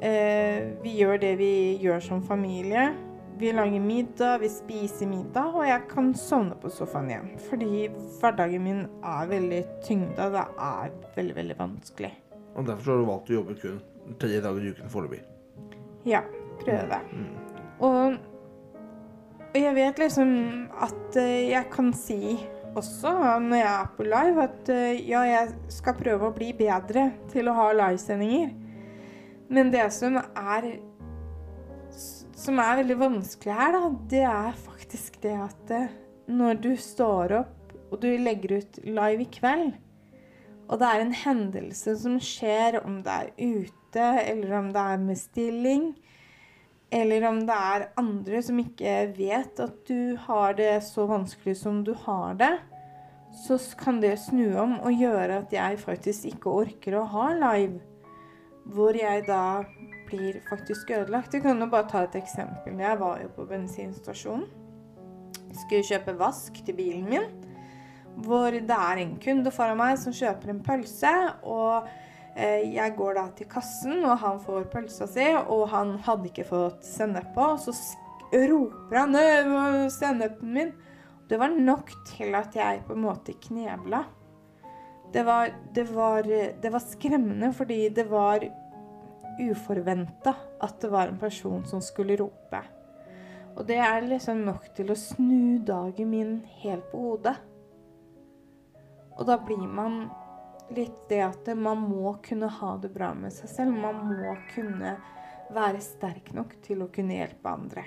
Eh, 0.00 0.72
vi 0.80 0.96
gjør 1.02 1.20
det 1.20 1.36
vi 1.40 1.54
gjør 1.84 2.00
som 2.08 2.24
familie. 2.24 2.92
Vi 3.38 3.52
lager 3.52 3.80
middag, 3.80 4.38
vi 4.38 4.48
spiser 4.52 5.08
middag, 5.08 5.54
og 5.56 5.64
jeg 5.66 5.86
kan 5.90 6.10
sovne 6.14 6.56
på 6.60 6.70
sofaen 6.70 7.08
igjen. 7.10 7.30
Fordi 7.48 7.86
hverdagen 8.20 8.64
min 8.64 8.82
er 9.00 9.30
veldig 9.30 9.62
tyngda. 9.86 10.28
Det 10.34 10.44
er 10.66 10.92
veldig, 11.16 11.36
veldig 11.36 11.56
vanskelig. 11.58 12.12
Og 12.54 12.66
Derfor 12.68 12.92
har 12.92 13.00
du 13.00 13.08
valgt 13.08 13.32
å 13.32 13.38
jobbe 13.38 13.56
kun 13.62 13.80
tre 14.20 14.40
dager 14.44 14.66
i 14.66 14.72
uken 14.74 14.92
foreløpig. 14.92 15.22
Ja, 16.06 16.20
prøve. 16.60 16.98
Og, 17.82 18.18
og 19.48 19.58
jeg 19.58 19.74
vet 19.78 20.02
liksom 20.02 20.34
at 20.82 21.18
eh, 21.22 21.52
jeg 21.52 21.70
kan 21.72 21.92
si 21.96 22.36
også 22.76 23.12
når 23.42 23.58
jeg 23.58 23.70
er 23.72 23.90
på 23.96 24.06
live, 24.06 24.44
at 24.46 24.72
eh, 24.72 25.02
ja, 25.08 25.24
jeg 25.28 25.56
skal 25.72 25.96
prøve 25.98 26.28
å 26.28 26.36
bli 26.36 26.52
bedre 26.56 27.10
til 27.32 27.48
å 27.48 27.56
ha 27.56 27.70
livesendinger. 27.76 28.52
Men 29.52 29.72
det 29.72 29.88
som 29.92 30.16
er 30.16 30.68
som 32.38 32.60
er 32.62 32.78
veldig 32.80 32.98
vanskelig 33.00 33.56
her, 33.56 33.76
da, 33.76 33.88
det 34.10 34.24
er 34.28 34.60
faktisk 34.64 35.20
det 35.22 35.36
at 35.44 35.72
eh, 35.74 35.94
når 36.32 36.60
du 36.64 36.72
står 36.80 37.36
opp 37.42 37.58
og 37.92 38.00
du 38.00 38.08
legger 38.16 38.58
ut 38.62 38.78
live 38.86 39.26
i 39.26 39.30
kveld, 39.32 39.72
og 40.72 40.80
det 40.80 40.88
er 40.88 41.02
en 41.02 41.14
hendelse 41.16 41.94
som 42.00 42.16
skjer, 42.22 42.78
om 42.80 43.02
det 43.04 43.12
er 43.12 43.32
ute, 43.36 44.06
eller 44.22 44.54
om 44.56 44.70
det 44.72 44.84
er 44.94 45.02
med 45.02 45.20
stilling, 45.20 45.86
eller 46.92 47.26
om 47.28 47.42
det 47.48 47.56
er 47.56 47.88
andre 48.00 48.40
som 48.44 48.60
ikke 48.60 48.94
vet 49.16 49.60
at 49.60 49.76
du 49.88 50.16
har 50.26 50.56
det 50.56 50.74
så 50.84 51.04
vanskelig 51.08 51.56
som 51.60 51.82
du 51.84 51.92
har 52.06 52.36
det, 52.40 52.54
så 53.44 53.56
kan 53.80 54.00
det 54.02 54.18
snu 54.20 54.52
om 54.60 54.78
og 54.80 54.92
gjøre 54.92 55.42
at 55.42 55.52
jeg 55.52 55.80
faktisk 55.80 56.28
ikke 56.34 56.56
orker 56.64 56.98
å 57.00 57.06
ha 57.14 57.30
live. 57.36 57.80
Hvor 58.72 58.96
jeg 58.96 59.24
da 59.26 59.64
blir 60.12 60.40
faktisk 60.48 60.92
ødelagt. 60.94 61.34
Jeg 61.34 61.42
kan 61.42 61.60
jo 61.60 61.68
bare 61.72 61.88
ta 61.90 62.04
et 62.06 62.18
eksempel. 62.20 62.76
Jeg 62.78 63.00
var 63.00 63.22
jo 63.22 63.32
på 63.36 63.46
bensinstasjonen. 63.48 64.46
Skulle 65.52 65.84
kjøpe 65.84 66.14
vask 66.20 66.62
til 66.64 66.76
bilen 66.76 67.08
min 67.10 67.32
hvor 68.20 68.52
det 68.52 68.76
er 68.76 69.00
en 69.00 69.14
kunde 69.16 69.50
foran 69.54 69.78
meg 69.80 69.96
som 70.00 70.12
kjøper 70.12 70.52
en 70.52 70.62
pølse. 70.64 71.12
Og 71.48 71.88
eh, 72.36 72.68
jeg 72.74 72.94
går 72.98 73.16
da 73.18 73.26
til 73.36 73.48
kassen, 73.50 74.02
og 74.04 74.18
han 74.20 74.40
får 74.42 74.68
pølsa 74.72 75.08
si, 75.08 75.28
og 75.40 75.68
han 75.72 75.96
hadde 76.06 76.28
ikke 76.28 76.48
fått 76.48 76.84
sennep 76.86 77.32
på. 77.36 77.54
Så 77.56 77.74
roper 78.32 78.98
han 78.98 79.16
'sennepen 79.90 80.52
min'. 80.56 80.74
Det 81.28 81.38
var 81.38 81.48
nok 81.48 81.90
til 82.06 82.34
at 82.34 82.56
jeg 82.56 82.82
på 82.86 82.92
en 82.92 83.06
måte 83.06 83.32
knebla. 83.32 84.04
Det 85.12 85.24
var, 85.24 85.48
det 85.74 85.84
var, 85.94 86.22
det 86.62 86.72
var 86.72 86.80
skremmende 86.80 87.52
fordi 87.52 87.88
det 87.88 88.10
var 88.10 88.44
uforventa 89.40 90.34
at 90.62 90.80
det 90.82 90.90
var 90.92 91.10
en 91.10 91.20
person 91.20 91.64
som 91.68 91.82
skulle 91.84 92.16
rope. 92.20 92.60
Og 93.56 93.66
det 93.68 93.78
er 93.84 94.04
liksom 94.06 94.44
nok 94.46 94.70
til 94.76 94.92
å 94.92 94.98
snu 94.98 95.60
dagen 95.66 96.10
min 96.12 96.36
helt 96.62 96.86
på 96.92 97.00
hodet. 97.02 97.36
Og 99.18 99.26
da 99.28 99.36
blir 99.40 99.66
man 99.68 100.06
litt 100.72 101.02
det 101.10 101.20
at 101.24 101.50
man 101.58 101.82
må 101.84 102.14
kunne 102.24 102.48
ha 102.48 102.76
det 102.80 102.92
bra 102.94 103.12
med 103.14 103.34
seg 103.34 103.50
selv. 103.52 103.76
Man 103.76 104.00
må 104.08 104.36
kunne 104.54 104.96
være 105.52 105.82
sterk 105.84 106.32
nok 106.36 106.56
til 106.64 106.84
å 106.84 106.90
kunne 106.92 107.18
hjelpe 107.18 107.52
andre. 107.52 107.84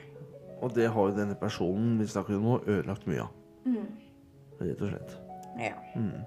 Og 0.64 0.74
det 0.75 0.88
har 0.94 1.10
jo 1.10 1.18
denne 1.18 1.38
personen 1.40 1.98
vi 2.00 2.08
snakker 2.10 2.38
om 2.38 2.46
nå, 2.46 2.60
ødelagt 2.68 3.08
mye 3.10 3.25
av. 3.25 3.34
Mm. 3.66 3.88
Rett 4.62 4.84
og 4.86 4.92
slett. 4.92 5.16
Ja. 5.60 5.75
Mm. 5.98 6.22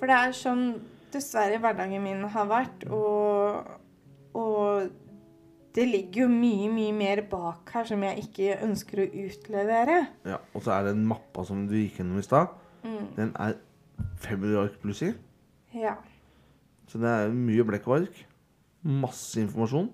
For 0.00 0.10
det 0.10 0.18
er 0.18 0.34
sånn 0.36 0.66
dessverre 1.12 1.60
hverdagen 1.62 2.02
min 2.04 2.24
har 2.32 2.48
vært, 2.50 2.84
og, 2.90 3.70
og 4.34 4.90
det 5.74 5.86
ligger 5.88 6.22
jo 6.26 6.28
mye, 6.28 6.68
mye 6.72 6.92
mer 6.92 7.22
bak 7.30 7.70
her 7.72 7.84
som 7.88 8.02
jeg 8.04 8.26
ikke 8.26 8.58
ønsker 8.66 9.02
å 9.04 9.06
utlevere. 9.26 9.98
Ja, 10.28 10.36
Og 10.54 10.62
så 10.66 10.72
er 10.76 10.90
den 10.90 11.06
mappa 11.08 11.44
som 11.48 11.66
du 11.68 11.74
gikk 11.78 11.98
gjennom 12.00 12.18
i 12.18 12.22
stad, 12.26 12.48
Mm. 12.84 13.06
den 13.16 13.32
er 13.38 13.54
500 14.18 14.58
ark 14.64 14.80
pluss 14.82 15.02
i. 15.02 15.12
Ja. 15.74 15.94
Så 16.88 16.98
det 16.98 17.08
er 17.08 17.30
mye 17.32 17.64
blekk 17.64 17.86
og 17.88 18.00
ark. 18.02 18.24
Masse 18.82 19.40
informasjon. 19.40 19.92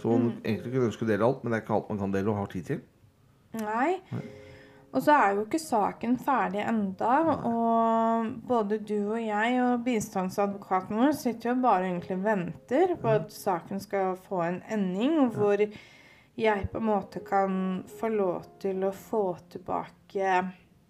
Så 0.00 0.08
man 0.18 0.32
egentlig 0.44 0.72
kunne 0.72 0.88
ønske 0.90 1.04
å 1.04 1.08
dele 1.08 1.24
alt, 1.24 1.42
men 1.44 1.52
det 1.52 1.58
er 1.58 1.64
ikke 1.64 1.74
alt 1.76 1.88
man 1.90 1.98
kan 1.98 2.12
dele 2.12 2.30
og 2.32 2.36
har 2.40 2.46
tid 2.52 2.64
til. 2.64 2.80
Nei. 3.60 4.00
Og 4.94 5.02
så 5.02 5.12
er 5.12 5.34
jo 5.34 5.42
ikke 5.44 5.60
saken 5.60 6.14
ferdig 6.22 6.62
enda, 6.62 7.16
og 7.44 8.30
både 8.48 8.78
du 8.80 8.96
og 9.00 9.20
jeg 9.20 9.58
og 9.60 9.82
bistandsadvokaten 9.84 10.96
vår 10.96 11.12
sitter 11.18 11.50
jo 11.50 11.56
bare 11.64 11.90
egentlig 11.90 12.16
og 12.16 12.24
venter 12.24 12.94
på 13.02 13.10
at 13.18 13.34
saken 13.34 13.82
skal 13.82 14.14
få 14.28 14.40
en 14.46 14.62
ending, 14.72 15.18
hvor 15.34 15.60
jeg 16.36 16.68
på 16.72 16.80
en 16.80 16.86
måte 16.86 17.20
kan 17.26 17.58
få 17.98 18.08
lov 18.14 18.46
til 18.62 18.86
å 18.86 18.92
få 18.94 19.24
tilbake 19.52 20.40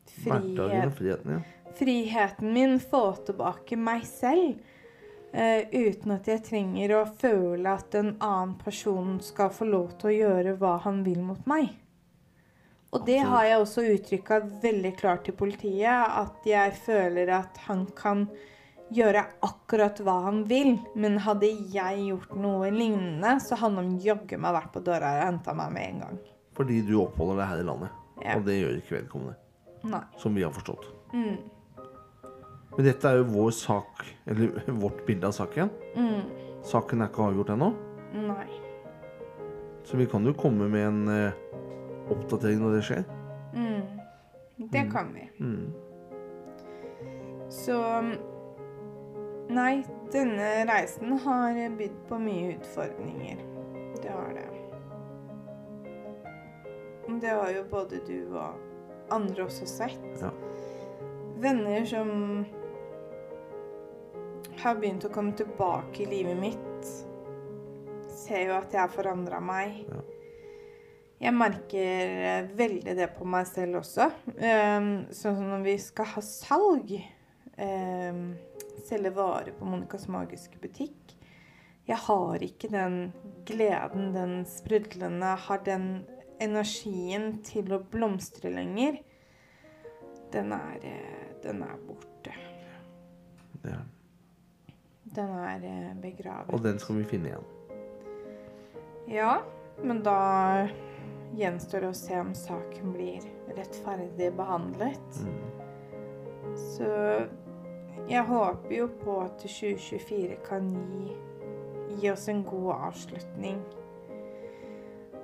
friheten, 0.07 1.43
friheten 1.79 2.53
min, 2.55 2.79
få 2.81 3.05
tilbake 3.27 3.79
meg 3.79 4.07
selv. 4.09 4.61
Uh, 5.37 5.67
uten 5.73 6.15
at 6.15 6.29
jeg 6.31 6.45
trenger 6.47 6.95
å 6.97 7.01
føle 7.19 7.73
at 7.75 7.95
en 7.99 8.15
annen 8.25 8.55
person 8.61 9.19
skal 9.21 9.51
få 9.53 9.67
lov 9.69 9.91
til 10.01 10.13
å 10.13 10.15
gjøre 10.15 10.55
hva 10.61 10.77
han 10.87 11.03
vil 11.05 11.19
mot 11.27 11.43
meg. 11.51 11.75
Og 12.95 13.07
det 13.07 13.19
har 13.27 13.45
jeg 13.45 13.61
også 13.61 13.85
uttrykka 13.97 14.39
veldig 14.63 14.93
klart 14.99 15.27
til 15.27 15.35
politiet, 15.37 16.07
at 16.07 16.47
jeg 16.47 16.77
føler 16.85 17.33
at 17.41 17.59
han 17.67 17.85
kan 17.99 18.29
gjøre 18.95 19.25
akkurat 19.45 19.99
hva 20.07 20.21
han 20.29 20.45
vil. 20.49 20.77
Men 20.95 21.19
hadde 21.25 21.51
jeg 21.75 22.07
gjort 22.07 22.37
noe 22.39 22.71
lignende, 22.73 23.37
så 23.43 23.59
hadde 23.61 23.83
han 23.83 23.99
jaggu 24.03 24.39
meg 24.41 24.57
vært 24.57 24.73
på 24.75 24.85
døra 24.87 25.17
og 25.19 25.27
henta 25.27 25.57
meg 25.59 25.75
med 25.75 25.89
en 25.91 26.01
gang. 26.05 26.23
Fordi 26.57 26.81
du 26.87 26.95
oppholder 27.03 27.43
deg 27.43 27.51
her 27.51 27.65
i 27.65 27.67
landet. 27.69 28.01
Ja. 28.23 28.39
Og 28.39 28.47
det 28.47 28.61
gjør 28.61 28.79
ikke 28.79 28.97
vedkommende. 29.01 29.37
Nei. 29.87 30.03
Som 30.19 30.39
vi 30.39 30.47
har 30.47 30.55
forstått. 30.55 30.89
Mm. 31.13 31.37
Men 32.77 32.85
dette 32.85 33.09
er 33.09 33.21
jo 33.21 33.29
vår 33.33 33.53
sak, 33.57 34.05
eller 34.29 34.57
vårt 34.85 35.03
bilde 35.09 35.29
av 35.29 35.37
saken. 35.37 35.73
Mm. 35.97 36.23
Saken 36.67 37.03
er 37.03 37.11
ikke 37.11 37.29
avgjort 37.29 37.53
ennå, 37.55 37.69
Nei. 38.17 38.47
så 39.87 39.99
vi 40.01 40.09
kan 40.11 40.25
jo 40.27 40.33
komme 40.35 40.67
med 40.73 40.83
en 40.83 41.13
eh, 41.13 41.37
oppdatering 42.11 42.61
når 42.63 42.77
det 42.77 42.85
skjer. 42.89 43.05
Mm. 43.55 43.83
Det 44.71 44.83
Mm. 44.85 44.91
kan 44.93 45.13
vi. 45.15 45.31
Mm. 45.41 45.73
Så 47.51 48.03
Nei, 49.49 49.85
denne 50.11 50.65
reisen 50.67 51.13
har 51.23 51.55
bydd 51.79 51.99
på 52.09 52.19
mye 52.19 52.57
utfordringer. 52.57 53.37
Det 54.03 54.11
har 54.11 54.33
det. 54.35 54.49
Det 57.21 57.29
har 57.31 57.51
jo 57.55 57.63
både 57.71 58.01
du 58.07 58.35
og 58.35 58.59
andre 59.15 59.45
også 59.45 59.67
sett. 59.71 60.09
Ja. 60.21 60.31
Venner 61.39 61.85
som 61.85 62.45
har 64.65 64.75
begynt 64.75 65.05
å 65.07 65.13
komme 65.15 65.33
tilbake 65.39 66.03
i 66.03 66.07
livet 66.11 66.37
mitt, 66.41 66.91
ser 68.11 68.49
jo 68.49 68.57
at 68.59 68.73
jeg 68.75 68.81
har 68.81 68.89
forandra 68.89 69.41
meg. 69.41 69.85
Ja. 69.89 70.03
Jeg 71.17 71.33
merker 71.33 72.17
eh, 72.29 72.49
veldig 72.59 72.97
det 72.99 73.09
på 73.17 73.25
meg 73.29 73.47
selv 73.49 73.81
også. 73.81 74.11
Um, 74.37 74.91
sånn 75.15 75.39
som 75.39 75.47
når 75.49 75.63
vi 75.65 75.77
skal 75.81 76.11
ha 76.13 76.23
salg, 76.25 76.93
um, 77.57 78.27
selge 78.85 79.13
varer 79.17 79.57
på 79.57 79.69
Monicas 79.69 80.05
magiske 80.13 80.61
butikk. 80.61 81.17
Jeg 81.87 82.03
har 82.03 82.43
ikke 82.43 82.69
den 82.73 82.99
gleden, 83.47 84.11
den 84.13 84.41
sprudlende, 84.51 85.37
har 85.47 85.61
den 85.65 86.05
energien 86.43 87.37
til 87.47 87.73
å 87.73 87.81
blomstre 87.93 88.51
lenger. 88.53 88.99
Den 90.35 90.53
er, 90.53 90.81
eh, 90.83 91.29
den 91.43 91.63
er 91.63 91.77
borte. 91.87 92.35
Er. 93.65 93.85
Den 95.17 95.31
er 95.39 95.63
eh, 95.65 95.95
begravet. 96.03 96.53
Og 96.53 96.63
den 96.63 96.79
skal 96.83 96.99
vi 96.99 97.05
finne 97.05 97.31
igjen. 97.31 97.47
Ja, 99.07 99.39
men 99.83 100.03
da 100.03 100.67
gjenstår 101.37 101.89
å 101.89 101.95
se 101.97 102.17
om 102.21 102.33
saken 102.37 102.93
blir 102.95 103.25
rettferdig 103.57 104.31
behandlet. 104.37 105.21
Så 106.57 106.89
jeg 108.09 108.23
håper 108.29 108.75
jo 108.77 108.87
på 109.03 109.19
at 109.25 109.43
2024 109.43 110.39
kan 110.47 110.71
gi, 110.73 111.17
gi 112.01 112.13
oss 112.13 112.29
en 112.33 112.45
god 112.47 112.73
avslutning 112.91 113.61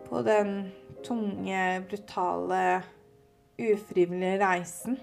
på 0.08 0.20
den 0.26 0.72
tunge, 1.06 1.60
brutale, 1.88 2.82
ufrivillige 3.56 4.40
reisen. 4.42 4.98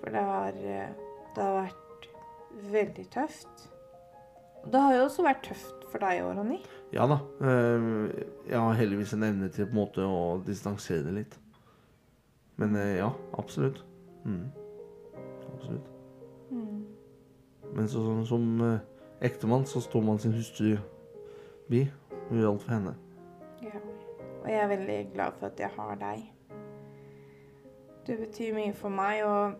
For 0.00 0.10
det 0.10 0.24
har, 0.24 0.56
det 0.56 1.44
har 1.44 1.60
vært 1.60 2.08
veldig 2.72 3.06
tøft. 3.14 3.68
Og 4.64 4.72
det 4.72 4.80
har 4.82 4.96
jo 4.96 5.04
også 5.04 5.28
vært 5.28 5.44
tøft 5.52 5.79
for 5.90 6.02
deg 6.02 6.22
òg, 6.24 6.32
Ronny. 6.38 6.58
Ja 6.94 7.06
da. 7.10 7.18
eh, 7.42 8.24
Jeg 8.50 8.58
har 8.58 8.78
heldigvis 8.78 9.12
en 9.16 9.26
evne 9.28 9.48
til 9.52 9.66
på 9.68 9.74
en 9.74 9.80
måte 9.80 10.06
å 10.06 10.40
distansere 10.46 11.04
det 11.08 11.14
litt. 11.18 11.36
Men 12.60 12.76
eh, 12.76 12.96
ja, 13.00 13.10
absolutt. 13.38 13.82
Mm. 14.24 14.48
Absolutt. 15.54 15.86
Mm. 16.50 16.80
Men 17.76 17.88
så, 17.88 18.02
sånn 18.04 18.26
som 18.26 18.48
eh, 18.66 18.80
ektemann 19.30 19.66
så 19.68 19.82
står 19.84 20.02
man 20.06 20.18
sin 20.22 20.34
hustru 20.34 20.74
bi 21.70 21.84
og 22.30 22.36
gjør 22.36 22.50
alt 22.50 22.64
for 22.66 22.74
henne. 22.74 22.94
Ja. 23.62 23.80
Og 24.40 24.46
jeg 24.48 24.60
er 24.64 24.70
veldig 24.72 24.98
glad 25.14 25.34
for 25.38 25.50
at 25.50 25.60
jeg 25.60 25.70
har 25.76 25.96
deg. 26.00 26.22
Du 28.06 28.14
betyr 28.16 28.54
mye 28.56 28.72
for 28.74 28.90
meg, 28.90 29.20
og 29.28 29.58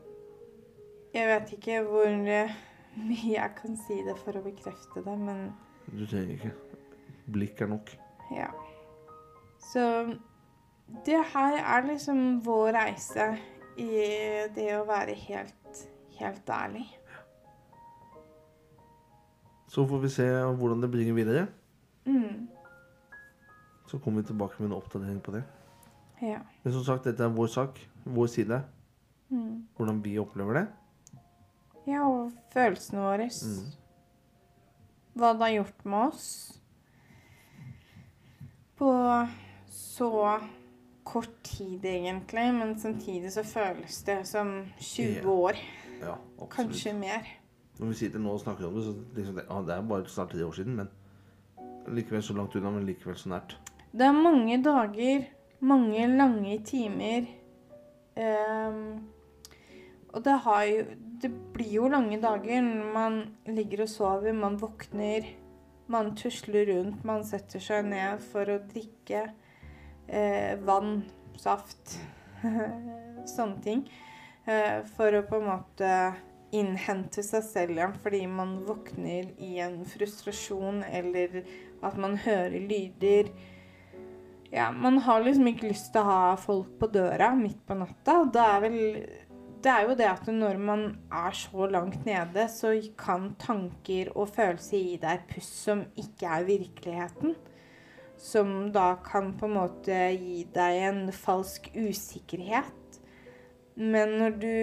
jeg 1.14 1.28
vet 1.28 1.50
ikke 1.54 1.82
hvor 1.86 2.08
mye 2.16 3.26
jeg 3.34 3.50
kan 3.60 3.76
si 3.86 4.00
det 4.06 4.16
for 4.24 4.38
å 4.38 4.42
bekrefte 4.44 5.02
det, 5.04 5.16
men 5.20 5.50
Du 5.92 6.06
trenger 6.06 6.36
ikke. 6.36 6.52
Blikk 7.32 7.60
er 7.60 7.66
nok. 7.74 7.94
ja. 8.36 8.50
Så 9.60 9.82
det 11.06 11.18
her 11.34 11.56
er 11.60 11.84
liksom 11.86 12.40
vår 12.44 12.72
reise 12.74 13.26
i 13.78 13.90
det 14.56 14.70
å 14.78 14.86
være 14.88 15.14
helt, 15.14 15.82
helt 16.18 16.48
ærlig. 16.50 16.86
Så 19.70 19.84
får 19.86 20.00
vi 20.02 20.08
se 20.10 20.26
hvordan 20.58 20.82
det 20.82 20.90
bringer 20.90 21.14
videre. 21.14 21.46
Mm. 22.06 22.48
Så 23.86 23.98
kommer 23.98 24.22
vi 24.22 24.26
tilbake 24.32 24.58
med 24.58 24.70
en 24.70 24.76
oppdatering 24.80 25.20
på 25.22 25.36
det. 25.36 25.44
Ja. 26.22 26.40
Men 26.64 26.72
som 26.72 26.84
sagt, 26.84 27.04
dette 27.06 27.22
er 27.24 27.36
vår 27.36 27.46
sak. 27.46 27.78
Vår 28.04 28.26
side. 28.26 28.62
Mm. 29.30 29.68
Hvordan 29.76 30.00
vi 30.04 30.18
opplever 30.18 30.58
det. 30.58 30.66
Ja, 31.86 32.02
og 32.08 32.32
følelsene 32.52 33.00
våre. 33.04 33.30
Mm. 33.30 33.79
Hva 35.14 35.32
det 35.34 35.42
har 35.46 35.54
gjort 35.58 35.84
med 35.84 36.08
oss. 36.08 36.28
På 38.78 38.92
så 39.66 40.40
kort 41.04 41.42
tid, 41.42 41.84
egentlig, 41.84 42.46
men 42.54 42.78
samtidig 42.78 43.32
så 43.34 43.42
føles 43.44 44.02
det 44.06 44.20
som 44.28 44.52
20 44.78 45.20
Ja. 45.22 45.28
år. 45.28 45.56
Ja. 46.00 46.14
Kanskje 46.50 46.94
mer. 46.94 47.26
Når 47.78 47.86
vi 47.86 47.94
sitter 47.94 48.18
nå 48.18 48.32
og 48.32 48.40
snakker 48.40 48.66
om 48.68 48.74
det, 48.74 48.84
så 48.84 48.94
liksom 49.16 49.34
det, 49.36 49.44
ah, 49.50 49.62
det 49.66 49.74
er 49.74 49.82
bare 49.82 50.08
snart 50.08 50.30
ti 50.30 50.42
år 50.42 50.52
siden, 50.52 50.76
men 50.76 50.88
likevel 51.88 52.22
så 52.22 52.34
langt 52.36 52.54
unna, 52.56 52.70
men 52.70 52.86
likevel 52.86 53.16
så 53.16 53.28
nært. 53.28 53.56
Det 53.92 54.06
er 54.06 54.12
mange 54.12 54.62
dager, 54.64 55.24
mange 55.60 56.06
lange 56.16 56.58
timer. 56.64 57.26
ehm, 58.16 59.00
og 60.12 60.24
det 60.24 60.36
jo 60.70 60.84
Det 61.20 61.30
blir 61.52 61.72
jo 61.74 61.88
lange 61.92 62.16
dager 62.20 62.62
man 62.94 63.34
ligger 63.46 63.82
og 63.84 63.88
sover, 63.92 64.32
man 64.32 64.56
våkner, 64.56 65.26
man 65.86 66.14
tusler 66.16 66.64
rundt, 66.66 67.04
man 67.04 67.24
setter 67.24 67.60
seg 67.60 67.84
ned 67.84 68.22
for 68.24 68.48
å 68.48 68.56
drikke 68.70 69.26
eh, 70.08 70.56
vann, 70.64 71.02
saft, 71.36 71.98
sånne 73.34 73.60
ting. 73.60 73.84
Eh, 74.48 74.80
for 74.96 75.12
å 75.12 75.26
på 75.28 75.42
en 75.42 75.48
måte 75.50 75.92
innhente 76.56 77.22
seg 77.22 77.44
selv 77.44 77.76
igjen 77.76 77.92
fordi 78.02 78.24
man 78.30 78.56
våkner 78.64 79.28
i 79.44 79.58
en 79.60 79.82
frustrasjon, 79.84 80.82
eller 80.88 81.42
at 81.84 81.98
man 82.00 82.16
hører 82.24 82.60
lyder. 82.64 83.28
Ja, 84.50 84.70
man 84.72 84.98
har 85.04 85.20
liksom 85.22 85.46
ikke 85.52 85.68
lyst 85.68 85.92
til 85.92 86.02
å 86.02 86.10
ha 86.10 86.36
folk 86.40 86.72
på 86.80 86.88
døra 86.90 87.30
midt 87.38 87.60
på 87.68 87.76
natta. 87.78 88.24
Da 88.32 88.54
er 88.56 88.64
vel 88.64 88.80
Det 89.60 89.68
er 89.68 89.82
jo 89.84 89.94
det 89.96 90.06
at 90.08 90.28
når 90.32 90.56
man 90.56 90.84
er 91.12 91.34
så 91.36 91.66
langt 91.68 92.06
nede, 92.06 92.46
så 92.48 92.72
kan 92.98 93.34
tanker 93.38 94.08
og 94.16 94.30
følelser 94.32 94.80
gi 94.80 94.94
deg 95.02 95.26
puss 95.28 95.50
som 95.66 95.82
ikke 96.00 96.30
er 96.32 96.46
virkeligheten. 96.48 97.34
Som 98.16 98.70
da 98.72 98.94
kan 99.04 99.34
på 99.36 99.48
en 99.50 99.58
måte 99.58 99.98
gi 100.16 100.46
deg 100.54 100.78
en 100.86 101.02
falsk 101.12 101.68
usikkerhet. 101.76 103.00
Men 103.76 104.16
når 104.22 104.40
du 104.40 104.56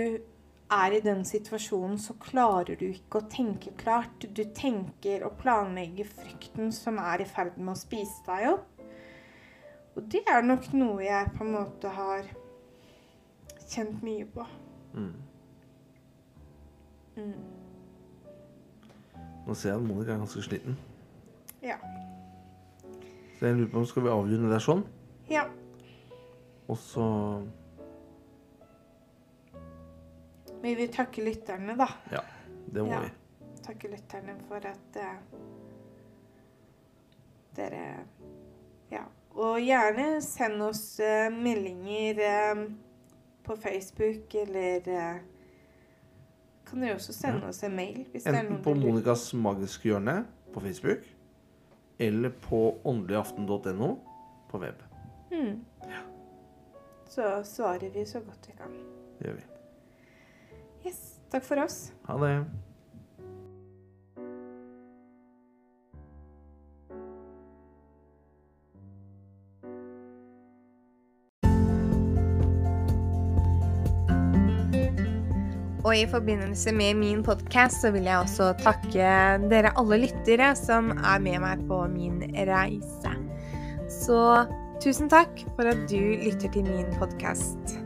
er 0.74 0.98
i 0.98 1.04
den 1.06 1.24
situasjonen, 1.26 1.98
så 2.02 2.18
klarer 2.22 2.76
du 2.76 2.90
ikke 2.90 3.22
å 3.22 3.30
tenke 3.30 3.78
klart. 3.78 4.26
Du 4.34 4.44
tenker 4.50 5.26
og 5.30 5.38
planlegger 5.42 6.10
frykten 6.10 6.74
som 6.74 6.98
er 7.02 7.22
i 7.22 7.30
ferd 7.30 7.58
med 7.62 7.76
å 7.76 7.80
spise 7.86 8.26
deg 8.26 8.50
opp. 8.56 8.86
Og 9.98 10.10
det 10.10 10.26
er 10.30 10.46
nok 10.46 10.72
noe 10.74 11.06
jeg 11.06 11.34
på 11.38 11.46
en 11.46 11.58
måte 11.60 11.94
har 11.94 12.26
kjent 13.68 14.02
mye 14.02 14.26
på. 14.34 14.46
Mm. 14.98 15.14
Mm. 17.18 17.34
Nå 19.48 19.54
ser 19.56 19.70
jeg 19.72 19.78
at 19.80 19.86
Monica 19.88 20.12
er 20.14 20.18
ganske 20.22 20.42
sliten. 20.44 20.78
Ja. 21.64 21.78
Så 23.38 23.46
jeg 23.46 23.56
lurer 23.56 23.70
på 23.72 23.80
om 23.84 23.86
skal 23.86 24.04
vi 24.08 24.10
avrunde 24.12 24.50
der 24.52 24.64
sånn? 24.64 24.84
Ja. 25.30 25.46
Og 26.68 26.78
så 26.82 27.06
Vi 30.62 30.74
vil 30.76 30.90
takke 30.92 31.22
lytterne, 31.24 31.76
da. 31.78 31.86
Ja, 32.12 32.24
det 32.74 32.84
må 32.84 32.92
Ja. 32.92 33.00
vi. 33.06 33.12
Takke 33.64 33.92
lytterne 33.92 34.34
for 34.48 34.66
at 34.66 34.98
uh, 34.98 35.38
dere 37.56 37.84
Ja. 38.92 39.04
Og 39.38 39.60
gjerne 39.62 40.22
send 40.22 40.62
oss 40.66 41.00
uh, 41.00 41.30
meldinger 41.30 42.20
eh, 42.26 42.64
på 43.48 43.56
Facebook, 43.56 44.36
eller 44.36 44.88
eh, 44.88 45.20
Kan 46.68 46.82
dere 46.84 46.96
også 46.98 47.14
sende 47.16 47.40
Ja. 47.46 47.48
oss 47.50 47.64
en 47.64 47.76
mail 47.76 48.02
hvis 48.12 48.24
det 48.24 48.34
er 48.36 48.40
Enten 48.44 48.64
på 48.64 48.74
Monicas 48.76 49.30
magiske 49.34 49.88
hjørne 49.90 50.26
på 50.54 50.60
Facebook, 50.60 51.06
eller 52.00 52.30
på 52.44 52.60
åndeligaften.no 52.86 53.94
på 54.50 54.60
web. 54.60 54.82
Mm. 55.32 55.64
Så 57.08 57.42
svarer 57.44 57.90
vi 57.94 58.06
så 58.06 58.20
godt 58.20 58.48
vi 58.48 58.54
kan. 58.58 58.74
Det 59.20 59.26
gjør 59.30 59.34
vi. 59.40 59.44
Yes. 60.90 61.00
Takk 61.32 61.44
for 61.44 61.64
oss. 61.64 61.94
Ha 62.08 62.18
det. 62.22 62.34
Og 75.88 75.94
i 75.96 76.08
forbindelse 76.12 76.74
med 76.76 76.98
min 77.00 77.22
podkast 77.24 77.80
så 77.82 77.94
vil 77.96 78.10
jeg 78.10 78.20
også 78.20 78.50
takke 78.60 79.12
dere 79.48 79.72
alle 79.80 80.02
lyttere 80.02 80.50
som 80.60 80.92
er 80.98 81.22
med 81.24 81.40
meg 81.46 81.64
på 81.70 81.80
min 81.94 82.20
reise. 82.50 83.14
Så 84.02 84.20
tusen 84.84 85.08
takk 85.08 85.46
for 85.56 85.72
at 85.72 85.88
du 85.88 86.20
lytter 86.28 86.52
til 86.52 86.68
min 86.68 86.92
podkast. 87.00 87.78